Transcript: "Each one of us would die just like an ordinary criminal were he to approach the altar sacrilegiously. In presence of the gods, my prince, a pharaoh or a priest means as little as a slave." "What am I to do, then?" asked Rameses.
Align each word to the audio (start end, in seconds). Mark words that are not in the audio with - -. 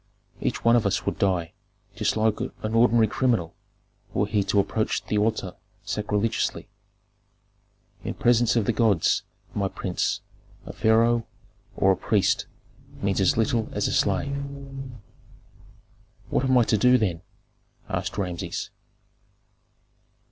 "Each 0.39 0.65
one 0.65 0.75
of 0.75 0.87
us 0.87 1.05
would 1.05 1.19
die 1.19 1.53
just 1.95 2.17
like 2.17 2.39
an 2.39 2.73
ordinary 2.73 3.05
criminal 3.05 3.53
were 4.15 4.25
he 4.25 4.41
to 4.45 4.59
approach 4.59 5.05
the 5.05 5.19
altar 5.19 5.53
sacrilegiously. 5.83 6.67
In 8.03 8.15
presence 8.15 8.55
of 8.55 8.65
the 8.65 8.73
gods, 8.73 9.21
my 9.53 9.67
prince, 9.67 10.21
a 10.65 10.73
pharaoh 10.73 11.27
or 11.75 11.91
a 11.91 11.95
priest 11.95 12.47
means 13.03 13.21
as 13.21 13.37
little 13.37 13.69
as 13.73 13.87
a 13.87 13.93
slave." 13.93 14.43
"What 16.31 16.45
am 16.45 16.57
I 16.57 16.63
to 16.63 16.79
do, 16.79 16.97
then?" 16.97 17.21
asked 17.87 18.17
Rameses. 18.17 18.71